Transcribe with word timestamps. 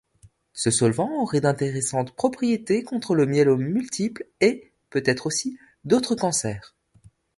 Ce 0.53 0.71
solvant 0.71 1.21
aurait 1.21 1.41
d'intéressantes 1.41 2.15
propriétés 2.15 2.81
contre 2.83 3.13
le 3.13 3.27
myélome 3.27 3.61
multiple 3.63 4.25
et, 4.41 4.71
peut-être 4.89 5.27
aussi, 5.27 5.59
d'autres 5.85 6.15
cancers. 6.15 6.73